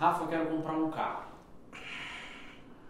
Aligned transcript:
Rafa, 0.00 0.24
eu 0.24 0.28
quero 0.28 0.46
comprar 0.46 0.72
um 0.72 0.90
carro. 0.90 1.24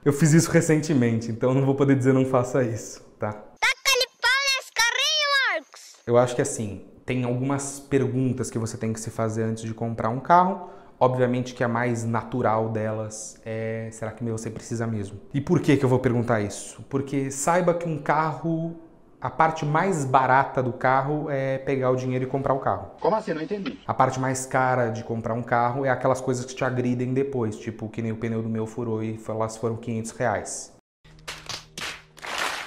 Eu 0.04 0.12
fiz 0.12 0.32
isso 0.32 0.48
recentemente, 0.48 1.28
então 1.28 1.52
não 1.52 1.66
vou 1.66 1.74
poder 1.74 1.96
dizer 1.96 2.12
não 2.12 2.24
faça 2.24 2.62
isso, 2.62 3.02
tá? 3.18 3.32
Taca-lhe 3.32 4.06
pau 4.22 4.30
nesse 4.56 4.70
carrinho, 4.72 5.28
Marcos! 5.48 5.96
Eu 6.06 6.16
acho 6.16 6.36
que 6.36 6.40
assim, 6.40 6.86
tem 7.04 7.24
algumas 7.24 7.80
perguntas 7.80 8.48
que 8.48 8.60
você 8.60 8.76
tem 8.76 8.92
que 8.92 9.00
se 9.00 9.10
fazer 9.10 9.42
antes 9.42 9.64
de 9.64 9.74
comprar 9.74 10.08
um 10.08 10.20
carro. 10.20 10.70
Obviamente 11.00 11.52
que 11.52 11.64
a 11.64 11.68
mais 11.68 12.04
natural 12.04 12.68
delas 12.68 13.40
é: 13.44 13.88
será 13.90 14.12
que 14.12 14.22
você 14.22 14.48
precisa 14.48 14.86
mesmo? 14.86 15.20
E 15.34 15.40
por 15.40 15.60
que, 15.60 15.76
que 15.76 15.84
eu 15.84 15.88
vou 15.88 15.98
perguntar 15.98 16.40
isso? 16.42 16.80
Porque 16.88 17.28
saiba 17.32 17.74
que 17.74 17.88
um 17.88 17.98
carro, 17.98 18.76
a 19.20 19.28
parte 19.28 19.66
mais 19.66 20.04
barata 20.06 20.62
do 20.62 20.72
carro 20.72 21.28
é 21.28 21.58
pegar 21.58 21.90
o 21.90 21.96
dinheiro 21.96 22.24
e 22.24 22.26
comprar 22.26 22.54
o 22.54 22.58
carro. 22.58 22.92
Como 23.00 23.14
assim? 23.14 23.34
Não 23.34 23.42
entendi. 23.42 23.78
A 23.86 23.92
parte 23.92 24.18
mais 24.18 24.46
cara 24.46 24.88
de 24.88 25.04
comprar 25.04 25.34
um 25.34 25.42
carro 25.42 25.84
é 25.84 25.90
aquelas 25.90 26.20
coisas 26.20 26.46
que 26.46 26.54
te 26.54 26.64
agridem 26.64 27.12
depois, 27.12 27.58
tipo 27.58 27.88
que 27.88 28.00
nem 28.00 28.12
o 28.12 28.16
pneu 28.16 28.42
do 28.42 28.48
meu 28.48 28.66
furou 28.66 29.02
e 29.02 29.20
elas 29.28 29.58
foram 29.58 29.76
500 29.76 30.10
reais. 30.12 30.72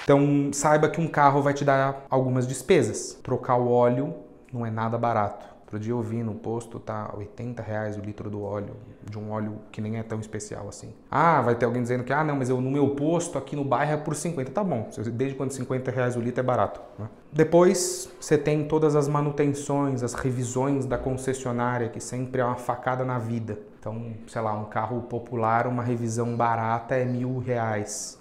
Então 0.04 0.50
saiba 0.52 0.88
que 0.88 1.00
um 1.00 1.08
carro 1.08 1.42
vai 1.42 1.54
te 1.54 1.64
dar 1.64 2.04
algumas 2.08 2.46
despesas. 2.46 3.18
Trocar 3.22 3.56
o 3.56 3.72
óleo 3.72 4.14
não 4.52 4.64
é 4.64 4.70
nada 4.70 4.96
barato. 4.96 5.53
Outro 5.64 5.78
dia 5.78 5.92
eu 5.92 6.02
vi 6.02 6.22
no 6.22 6.34
posto, 6.34 6.78
tá 6.78 7.12
80 7.16 7.62
reais 7.62 7.96
o 7.96 8.00
litro 8.00 8.28
do 8.28 8.42
óleo, 8.42 8.76
de 9.02 9.18
um 9.18 9.32
óleo 9.32 9.56
que 9.72 9.80
nem 9.80 9.98
é 9.98 10.02
tão 10.02 10.20
especial 10.20 10.68
assim. 10.68 10.94
Ah, 11.10 11.40
vai 11.40 11.54
ter 11.54 11.64
alguém 11.64 11.82
dizendo 11.82 12.04
que, 12.04 12.12
ah, 12.12 12.22
não, 12.22 12.36
mas 12.36 12.50
eu 12.50 12.60
no 12.60 12.70
meu 12.70 12.90
posto 12.90 13.38
aqui 13.38 13.56
no 13.56 13.64
bairro 13.64 13.92
é 13.92 13.96
por 13.96 14.14
50. 14.14 14.50
Tá 14.50 14.62
bom, 14.62 14.88
desde 15.12 15.36
quando 15.36 15.52
50 15.52 15.90
reais 15.90 16.16
o 16.16 16.20
litro 16.20 16.40
é 16.40 16.42
barato. 16.42 16.80
Né? 16.98 17.08
Depois 17.32 18.10
você 18.20 18.36
tem 18.36 18.68
todas 18.68 18.94
as 18.94 19.08
manutenções, 19.08 20.02
as 20.02 20.14
revisões 20.14 20.86
da 20.86 20.98
concessionária, 20.98 21.88
que 21.88 21.98
sempre 21.98 22.40
é 22.40 22.44
uma 22.44 22.56
facada 22.56 23.04
na 23.04 23.18
vida. 23.18 23.58
Então, 23.80 24.12
sei 24.28 24.42
lá, 24.42 24.54
um 24.54 24.66
carro 24.66 25.02
popular, 25.02 25.66
uma 25.66 25.82
revisão 25.82 26.36
barata 26.36 26.94
é 26.94 27.04
mil 27.04 27.38
reais. 27.38 28.18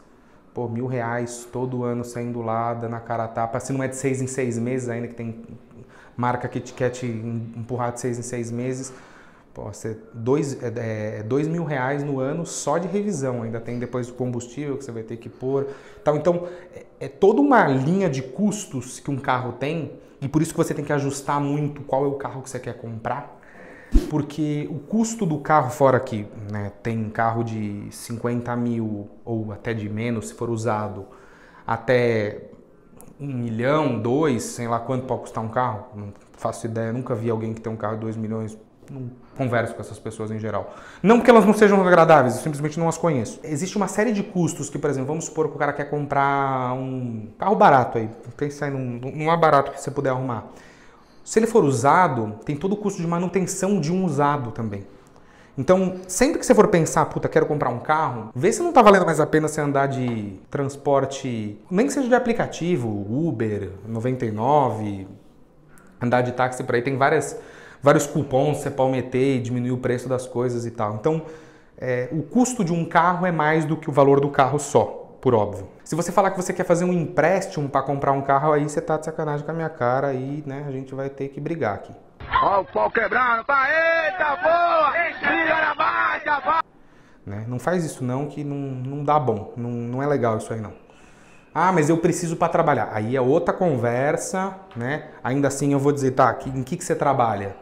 Pô, 0.54 0.68
mil 0.68 0.88
reais 0.88 1.48
todo 1.52 1.84
ano 1.84 2.04
saindo 2.04 2.42
lá, 2.42 2.74
dando 2.74 2.96
a 2.96 3.00
cara 3.00 3.26
a 3.26 3.28
tapa. 3.28 3.60
Se 3.60 3.74
não 3.74 3.84
é 3.84 3.88
de 3.88 3.96
seis 3.96 4.22
em 4.22 4.28
seis 4.28 4.58
meses 4.58 4.88
ainda, 4.88 5.08
que 5.08 5.16
tem 5.16 5.44
marca 6.16 6.48
quer 6.48 6.90
te 6.90 7.06
empurrar 7.06 7.94
de 7.94 8.00
seis 8.00 8.20
em 8.20 8.22
seis 8.22 8.52
meses. 8.52 8.94
Pode 9.54 9.78
ser 9.78 10.00
dois, 10.14 10.62
é, 10.64 11.20
é, 11.20 11.24
dois 11.24 11.48
mil 11.48 11.64
reais 11.64 12.04
no 12.04 12.20
ano 12.20 12.46
só 12.46 12.80
de 12.80 12.88
revisão. 12.88 13.44
Ainda 13.44 13.60
tem 13.60 13.78
depois 13.78 14.10
o 14.10 14.14
combustível 14.14 14.78
que 14.78 14.84
você 14.84 14.92
vai 14.92 15.04
ter 15.04 15.18
que 15.18 15.30
pôr. 15.30 15.68
Então, 16.02 16.18
então 16.18 16.48
é, 16.76 16.86
é 17.02 17.08
toda 17.08 17.40
uma 17.40 17.68
linha 17.68 18.10
de 18.10 18.24
custos 18.24 19.00
que 19.00 19.12
um 19.12 19.18
carro 19.18 19.54
tem 19.54 19.92
e 20.20 20.28
por 20.28 20.42
isso 20.42 20.52
que 20.52 20.58
você 20.58 20.74
tem 20.74 20.84
que 20.84 20.94
ajustar 20.94 21.40
muito 21.40 21.82
qual 21.82 22.06
é 22.06 22.08
o 22.08 22.14
carro 22.14 22.42
que 22.42 22.50
você 22.50 22.60
quer 22.60 22.76
comprar. 22.78 23.40
Porque 24.10 24.68
o 24.72 24.80
custo 24.80 25.26
do 25.26 25.38
carro, 25.38 25.70
fora 25.70 26.00
que 26.00 26.26
né, 26.52 26.72
tem 26.82 27.10
carro 27.10 27.44
de 27.44 27.88
50 27.92 28.56
mil 28.56 29.10
ou 29.24 29.52
até 29.52 29.72
de 29.72 29.88
menos, 29.88 30.30
se 30.30 30.34
for 30.34 30.50
usado, 30.50 31.06
até 31.68 32.50
um 33.24 33.34
milhão, 33.34 34.00
dois, 34.00 34.44
sei 34.44 34.68
lá 34.68 34.80
quanto 34.80 35.06
pode 35.06 35.22
custar 35.22 35.44
um 35.44 35.48
carro, 35.48 35.86
não 35.96 36.14
faço 36.34 36.66
ideia, 36.66 36.92
nunca 36.92 37.16
vi 37.16 37.30
alguém 37.30 37.54
que 37.54 37.62
tem 37.62 37.72
um 37.72 37.78
carro 37.78 37.96
de 37.96 38.02
dois 38.02 38.18
milhões, 38.18 38.58
não 38.92 39.10
converso 39.38 39.74
com 39.74 39.82
essas 39.82 39.98
pessoas 39.98 40.30
em 40.30 40.38
geral. 40.38 40.76
Não 41.02 41.18
porque 41.18 41.32
elas 41.32 41.46
não 41.46 41.54
sejam 41.54 41.82
agradáveis, 41.82 42.36
eu 42.36 42.42
simplesmente 42.42 42.78
não 42.78 42.90
as 42.90 42.98
conheço. 42.98 43.40
Existe 43.42 43.78
uma 43.78 43.88
série 43.88 44.12
de 44.12 44.22
custos 44.22 44.70
que, 44.70 44.78
por 44.78 44.90
exemplo, 44.90 45.08
vamos 45.08 45.26
supor 45.26 45.48
que 45.48 45.56
o 45.56 45.58
cara 45.58 45.72
quer 45.72 45.86
comprar 45.90 46.74
um 46.74 47.30
carro 47.40 47.56
barato 47.56 47.98
aí, 47.98 48.10
pensa 48.36 48.66
aí 48.66 48.72
num, 48.72 49.00
num 49.00 49.26
mais 49.26 49.40
barato 49.40 49.72
que 49.72 49.82
você 49.82 49.90
puder 49.90 50.10
arrumar. 50.10 50.48
Se 51.24 51.40
ele 51.40 51.48
for 51.48 51.64
usado, 51.64 52.36
tem 52.44 52.58
todo 52.58 52.74
o 52.74 52.78
custo 52.78 53.02
de 53.02 53.08
manutenção 53.08 53.80
de 53.80 53.92
um 53.92 54.04
usado 54.04 54.52
também. 54.52 54.86
Então, 55.56 55.98
sempre 56.08 56.40
que 56.40 56.46
você 56.46 56.56
for 56.56 56.68
pensar, 56.68 57.06
puta, 57.06 57.30
quero 57.30 57.46
comprar 57.46 57.70
um 57.70 57.80
carro, 57.80 58.32
vê 58.36 58.52
se 58.52 58.62
não 58.62 58.70
está 58.70 58.82
valendo 58.82 59.06
mais 59.06 59.20
a 59.20 59.28
pena 59.28 59.48
você 59.48 59.62
andar 59.62 59.88
de 59.88 60.40
transporte, 60.50 61.60
nem 61.70 61.86
que 61.86 61.94
seja 61.94 62.08
de 62.08 62.16
aplicativo, 62.16 62.88
Uber, 62.90 63.70
99, 63.88 65.08
andar 66.02 66.22
de 66.22 66.32
táxi 66.32 66.64
por 66.64 66.74
aí, 66.74 66.82
tem 66.82 66.98
várias, 66.98 67.40
vários 67.84 68.08
cupons 68.08 68.58
você 68.58 68.72
pode 68.72 68.92
meter 68.92 69.38
e 69.38 69.40
diminuir 69.40 69.72
o 69.72 69.78
preço 69.78 70.10
das 70.10 70.26
coisas 70.26 70.66
e 70.66 70.72
tal. 70.72 70.96
Então, 70.96 71.22
é, 71.78 72.10
o 72.12 72.24
custo 72.24 72.64
de 72.64 72.74
um 72.74 72.84
carro 72.84 73.26
é 73.26 73.32
mais 73.32 73.64
do 73.64 73.78
que 73.78 73.90
o 73.90 73.94
valor 73.94 74.20
do 74.20 74.30
carro 74.30 74.58
só, 74.58 75.18
por 75.22 75.36
óbvio. 75.36 75.68
Se 75.84 75.96
você 75.96 76.12
falar 76.12 76.32
que 76.32 76.38
você 76.38 76.52
quer 76.52 76.66
fazer 76.66 76.86
um 76.86 76.94
empréstimo 76.94 77.70
para 77.70 77.84
comprar 77.84 78.12
um 78.14 78.24
carro, 78.24 78.54
aí 78.54 78.64
você 78.64 78.82
tá 78.82 78.98
de 78.98 79.06
sacanagem 79.06 79.46
com 79.46 79.52
a 79.52 79.56
minha 79.56 79.70
cara 79.70 80.14
e 80.14 80.44
né, 80.48 80.66
a 80.68 80.72
gente 80.72 80.96
vai 80.96 81.12
ter 81.12 81.28
que 81.28 81.40
brigar 81.40 81.76
aqui. 81.76 81.94
Ó 82.46 82.60
o 82.60 82.66
pau 82.66 82.92
quebrando, 82.92 83.46
pá, 83.46 83.70
eita 83.70 84.36
boa! 84.36 84.92
Liga 85.32 85.62
na 85.62 85.76
marcha, 85.76 86.42
pá! 86.42 86.62
Né? 87.26 87.46
Não 87.48 87.58
faz 87.58 87.86
isso 87.86 88.04
não, 88.04 88.26
que 88.26 88.44
não, 88.44 88.58
não 88.58 89.02
dá 89.02 89.18
bom, 89.18 89.54
não, 89.56 89.70
não 89.70 90.04
é 90.04 90.06
legal 90.06 90.38
isso 90.38 90.52
aí 90.52 90.60
não. 90.60 90.74
Ah, 91.56 91.72
mas 91.72 91.90
eu 91.90 91.98
preciso 91.98 92.36
para 92.36 92.50
trabalhar. 92.50 92.90
Aí 92.92 93.16
é 93.16 93.22
outra 93.22 93.54
conversa, 93.54 94.58
né? 94.76 95.06
Ainda 95.24 95.48
assim 95.48 95.72
eu 95.72 95.80
vou 95.80 95.94
dizer, 95.94 96.12
tá, 96.12 96.38
em 96.48 96.64
que, 96.64 96.76
que 96.76 96.84
você 96.84 96.94
trabalha? 96.94 97.56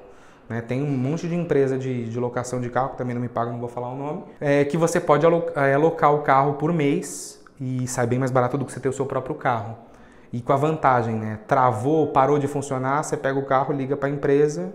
Né? 0.49 0.61
Tem 0.61 0.81
um 0.81 0.97
monte 0.97 1.27
de 1.27 1.35
empresa 1.35 1.77
de, 1.77 2.09
de 2.09 2.19
locação 2.19 2.59
de 2.59 2.71
carro, 2.71 2.89
que 2.89 2.97
também 2.97 3.13
não 3.13 3.21
me 3.21 3.29
paga, 3.29 3.51
não 3.51 3.59
vou 3.59 3.69
falar 3.69 3.89
o 3.89 3.95
nome, 3.95 4.23
é, 4.39 4.65
que 4.65 4.77
você 4.77 4.99
pode 4.99 5.23
é, 5.27 5.75
alocar 5.75 6.11
o 6.11 6.23
carro 6.23 6.53
por 6.53 6.73
mês 6.73 7.39
e 7.59 7.87
sai 7.87 8.07
bem 8.07 8.17
mais 8.17 8.31
barato 8.31 8.57
do 8.57 8.65
que 8.65 8.71
você 8.71 8.79
ter 8.79 8.89
o 8.89 8.93
seu 8.93 9.05
próprio 9.05 9.35
carro. 9.35 9.90
E 10.33 10.39
com 10.41 10.53
a 10.53 10.55
vantagem, 10.55 11.15
né? 11.15 11.39
Travou, 11.47 12.07
parou 12.07 12.39
de 12.39 12.47
funcionar, 12.47 13.03
você 13.03 13.17
pega 13.17 13.37
o 13.37 13.45
carro, 13.45 13.73
liga 13.73 13.97
para 13.97 14.07
a 14.07 14.11
empresa, 14.11 14.73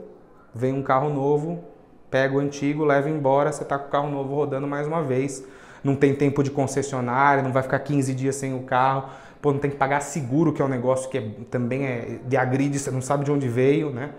vem 0.54 0.72
um 0.72 0.82
carro 0.82 1.08
novo, 1.08 1.64
pega 2.10 2.34
o 2.34 2.38
antigo, 2.38 2.84
leva 2.84 3.08
embora, 3.08 3.50
você 3.50 3.62
está 3.62 3.78
com 3.78 3.88
o 3.88 3.90
carro 3.90 4.10
novo 4.10 4.34
rodando 4.34 4.66
mais 4.66 4.86
uma 4.86 5.02
vez. 5.02 5.42
Não 5.82 5.94
tem 5.94 6.14
tempo 6.14 6.42
de 6.42 6.50
concessionária, 6.50 7.42
não 7.42 7.52
vai 7.52 7.62
ficar 7.62 7.78
15 7.78 8.14
dias 8.14 8.36
sem 8.36 8.54
o 8.54 8.64
carro. 8.64 9.08
Pô, 9.40 9.52
não 9.52 9.60
tem 9.60 9.70
que 9.70 9.76
pagar 9.76 10.00
seguro, 10.00 10.52
que 10.52 10.60
é 10.60 10.64
um 10.64 10.68
negócio 10.68 11.08
que 11.08 11.18
é, 11.18 11.30
também 11.50 11.86
é 11.86 12.18
de 12.26 12.36
agride, 12.36 12.78
você 12.78 12.90
não 12.90 13.00
sabe 13.00 13.24
de 13.24 13.30
onde 13.30 13.48
veio, 13.48 13.90
né? 13.90 14.10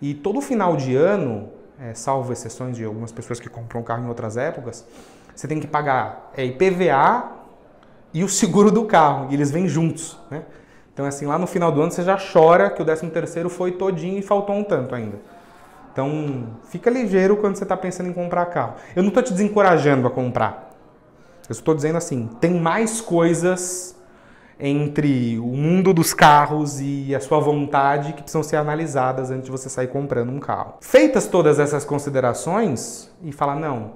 E 0.00 0.14
todo 0.14 0.40
final 0.40 0.76
de 0.76 0.94
ano, 0.94 1.48
é, 1.80 1.94
salvo 1.94 2.32
exceções 2.32 2.76
de 2.76 2.84
algumas 2.84 3.10
pessoas 3.10 3.40
que 3.40 3.48
compram 3.48 3.82
carro 3.82 4.04
em 4.04 4.08
outras 4.08 4.36
épocas, 4.36 4.86
você 5.34 5.48
tem 5.48 5.58
que 5.58 5.66
pagar 5.66 6.30
é, 6.36 6.44
IPVA 6.44 7.32
e 8.12 8.22
o 8.22 8.28
seguro 8.28 8.70
do 8.70 8.84
carro, 8.84 9.28
e 9.30 9.34
eles 9.34 9.50
vêm 9.50 9.66
juntos, 9.66 10.18
né? 10.30 10.42
Então, 10.98 11.06
assim, 11.06 11.26
lá 11.26 11.38
no 11.38 11.46
final 11.46 11.70
do 11.70 11.80
ano 11.80 11.92
você 11.92 12.02
já 12.02 12.18
chora 12.18 12.70
que 12.70 12.82
o 12.82 12.84
13 12.84 13.06
terceiro 13.10 13.48
foi 13.48 13.70
todinho 13.70 14.18
e 14.18 14.22
faltou 14.22 14.56
um 14.56 14.64
tanto 14.64 14.96
ainda. 14.96 15.20
Então, 15.92 16.48
fica 16.64 16.90
ligeiro 16.90 17.36
quando 17.36 17.54
você 17.54 17.62
está 17.62 17.76
pensando 17.76 18.08
em 18.08 18.12
comprar 18.12 18.46
carro. 18.46 18.74
Eu 18.96 19.04
não 19.04 19.10
estou 19.10 19.22
te 19.22 19.32
desencorajando 19.32 20.08
a 20.08 20.10
comprar. 20.10 20.76
Eu 21.48 21.52
estou 21.52 21.72
dizendo 21.72 21.98
assim, 21.98 22.28
tem 22.40 22.52
mais 22.52 23.00
coisas 23.00 23.96
entre 24.58 25.38
o 25.38 25.46
mundo 25.46 25.94
dos 25.94 26.12
carros 26.12 26.80
e 26.80 27.14
a 27.14 27.20
sua 27.20 27.38
vontade 27.38 28.12
que 28.14 28.22
precisam 28.22 28.42
ser 28.42 28.56
analisadas 28.56 29.30
antes 29.30 29.44
de 29.44 29.52
você 29.52 29.68
sair 29.68 29.86
comprando 29.86 30.30
um 30.30 30.40
carro. 30.40 30.78
Feitas 30.80 31.28
todas 31.28 31.60
essas 31.60 31.84
considerações 31.84 33.08
e 33.22 33.30
falar 33.30 33.54
não, 33.54 33.92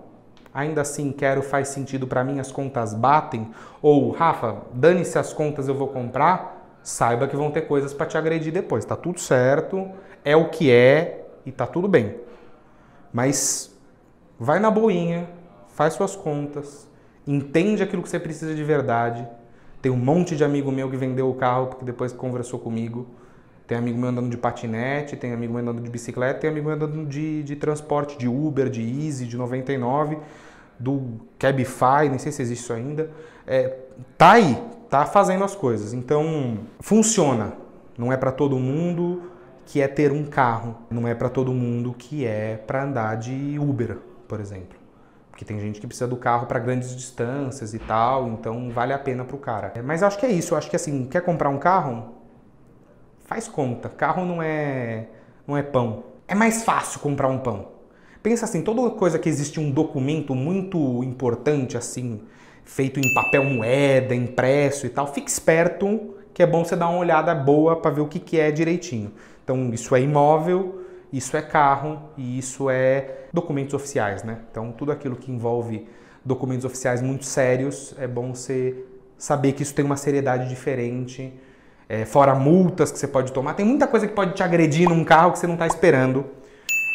ainda 0.54 0.82
assim 0.82 1.10
quero, 1.10 1.42
faz 1.42 1.66
sentido 1.66 2.06
para 2.06 2.22
mim, 2.22 2.38
as 2.38 2.52
contas 2.52 2.94
batem, 2.94 3.50
ou 3.82 4.12
Rafa, 4.12 4.58
dane-se 4.72 5.18
as 5.18 5.32
contas, 5.32 5.66
eu 5.66 5.74
vou 5.74 5.88
comprar 5.88 6.61
saiba 6.82 7.28
que 7.28 7.36
vão 7.36 7.50
ter 7.50 7.62
coisas 7.62 7.92
para 7.92 8.06
te 8.06 8.18
agredir 8.18 8.52
depois. 8.52 8.84
Tá 8.84 8.96
tudo 8.96 9.20
certo, 9.20 9.90
é 10.24 10.36
o 10.36 10.48
que 10.48 10.70
é 10.70 11.26
e 11.46 11.52
tá 11.52 11.66
tudo 11.66 11.88
bem. 11.88 12.16
Mas 13.12 13.76
vai 14.38 14.58
na 14.58 14.70
boinha, 14.70 15.28
faz 15.68 15.94
suas 15.94 16.16
contas, 16.16 16.88
entende 17.26 17.82
aquilo 17.82 18.02
que 18.02 18.08
você 18.08 18.18
precisa 18.18 18.54
de 18.54 18.64
verdade. 18.64 19.26
Tem 19.80 19.90
um 19.90 19.96
monte 19.96 20.36
de 20.36 20.44
amigo 20.44 20.70
meu 20.70 20.90
que 20.90 20.96
vendeu 20.96 21.28
o 21.28 21.34
carro 21.34 21.66
porque 21.66 21.84
depois 21.84 22.12
conversou 22.12 22.58
comigo. 22.58 23.06
Tem 23.66 23.78
amigo 23.78 23.98
meu 23.98 24.10
andando 24.10 24.28
de 24.28 24.36
patinete, 24.36 25.16
tem 25.16 25.32
amigo 25.32 25.52
meu 25.52 25.62
andando 25.62 25.80
de 25.80 25.88
bicicleta, 25.88 26.40
tem 26.40 26.50
amigo 26.50 26.66
meu 26.66 26.74
andando 26.76 27.06
de, 27.06 27.42
de 27.42 27.56
transporte, 27.56 28.18
de 28.18 28.28
Uber, 28.28 28.68
de 28.68 28.82
Easy, 28.82 29.26
de 29.26 29.36
99, 29.36 30.18
do 30.78 31.20
Cabify, 31.38 32.08
nem 32.08 32.18
sei 32.18 32.32
se 32.32 32.42
existe 32.42 32.64
isso 32.64 32.72
ainda. 32.72 33.10
É, 33.46 33.76
tá 34.18 34.32
aí, 34.32 34.60
tá 34.92 35.06
fazendo 35.06 35.42
as 35.42 35.54
coisas. 35.54 35.94
Então, 35.94 36.58
funciona. 36.78 37.54
Não 37.96 38.12
é 38.12 38.16
para 38.18 38.30
todo 38.30 38.58
mundo 38.58 39.22
que 39.64 39.80
é 39.80 39.88
ter 39.88 40.12
um 40.12 40.26
carro, 40.26 40.76
não 40.90 41.08
é 41.08 41.14
para 41.14 41.30
todo 41.30 41.50
mundo 41.50 41.94
que 41.96 42.26
é 42.26 42.56
para 42.56 42.84
andar 42.84 43.16
de 43.16 43.58
Uber, 43.58 43.96
por 44.28 44.38
exemplo. 44.38 44.78
Porque 45.30 45.46
tem 45.46 45.58
gente 45.58 45.80
que 45.80 45.86
precisa 45.86 46.06
do 46.06 46.16
carro 46.16 46.46
para 46.46 46.58
grandes 46.58 46.94
distâncias 46.94 47.72
e 47.72 47.78
tal, 47.78 48.28
então 48.28 48.70
vale 48.70 48.92
a 48.92 48.98
pena 48.98 49.24
pro 49.24 49.38
cara. 49.38 49.72
Mas 49.82 50.02
acho 50.02 50.18
que 50.18 50.26
é 50.26 50.30
isso, 50.30 50.54
acho 50.54 50.68
que 50.68 50.76
assim, 50.76 51.06
quer 51.06 51.22
comprar 51.22 51.48
um 51.48 51.58
carro? 51.58 52.16
Faz 53.24 53.48
conta. 53.48 53.88
Carro 53.88 54.26
não 54.26 54.42
é 54.42 55.06
não 55.46 55.56
é 55.56 55.62
pão. 55.62 56.04
É 56.28 56.34
mais 56.34 56.64
fácil 56.64 57.00
comprar 57.00 57.28
um 57.28 57.38
pão. 57.38 57.68
Pensa 58.22 58.44
assim, 58.44 58.60
toda 58.60 58.90
coisa 58.90 59.18
que 59.18 59.28
existe 59.28 59.58
um 59.58 59.70
documento 59.70 60.34
muito 60.34 61.02
importante 61.02 61.78
assim, 61.78 62.20
feito 62.64 63.00
em 63.00 63.14
papel 63.14 63.44
moeda, 63.44 64.14
impresso 64.14 64.86
e 64.86 64.88
tal, 64.88 65.06
fique 65.12 65.30
esperto 65.30 66.14
que 66.32 66.42
é 66.42 66.46
bom 66.46 66.64
você 66.64 66.74
dar 66.74 66.88
uma 66.88 66.98
olhada 66.98 67.34
boa 67.34 67.76
para 67.76 67.90
ver 67.90 68.00
o 68.00 68.06
que, 68.06 68.18
que 68.18 68.40
é 68.40 68.50
direitinho. 68.50 69.12
Então, 69.44 69.70
isso 69.74 69.94
é 69.94 70.00
imóvel 70.00 70.82
isso 71.12 71.36
é 71.36 71.42
carro 71.42 72.00
e 72.16 72.38
isso 72.38 72.70
é 72.70 73.26
documentos 73.32 73.74
oficiais, 73.74 74.24
né? 74.24 74.38
Então 74.50 74.72
tudo 74.72 74.90
aquilo 74.90 75.14
que 75.14 75.30
envolve 75.30 75.86
documentos 76.24 76.64
oficiais 76.64 77.02
muito 77.02 77.26
sérios 77.26 77.94
é 77.98 78.08
bom 78.08 78.34
você 78.34 78.82
saber 79.18 79.52
que 79.52 79.62
isso 79.62 79.74
tem 79.74 79.84
uma 79.84 79.96
seriedade 79.96 80.48
diferente. 80.48 81.32
É, 81.88 82.06
fora 82.06 82.34
multas 82.34 82.90
que 82.90 82.98
você 82.98 83.06
pode 83.06 83.32
tomar, 83.32 83.52
tem 83.52 83.66
muita 83.66 83.86
coisa 83.86 84.06
que 84.06 84.14
pode 84.14 84.32
te 84.32 84.42
agredir 84.42 84.88
num 84.88 85.04
carro 85.04 85.32
que 85.32 85.38
você 85.38 85.46
não 85.46 85.54
está 85.54 85.66
esperando. 85.66 86.24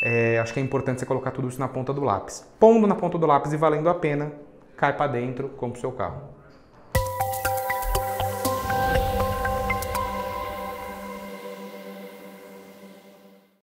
É, 0.03 0.39
acho 0.39 0.51
que 0.51 0.59
é 0.59 0.63
importante 0.63 0.99
você 0.99 1.05
colocar 1.05 1.29
tudo 1.29 1.47
isso 1.47 1.59
na 1.59 1.67
ponta 1.67 1.93
do 1.93 2.01
lápis. 2.01 2.43
Pondo 2.59 2.87
na 2.87 2.95
ponta 2.95 3.17
do 3.19 3.27
lápis 3.27 3.53
e 3.53 3.57
valendo 3.57 3.87
a 3.89 3.93
pena, 3.93 4.31
cai 4.77 4.95
para 4.95 5.11
dentro, 5.11 5.49
compra 5.49 5.77
o 5.77 5.81
seu 5.81 5.91
carro. 5.91 6.36